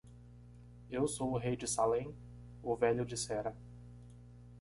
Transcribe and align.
"Eu 0.89 1.07
sou 1.07 1.31
o 1.33 1.37
rei 1.37 1.55
de 1.55 1.67
Salem?" 1.67 2.11
o 2.63 2.75
velho 2.75 3.05
dissera. 3.05 3.55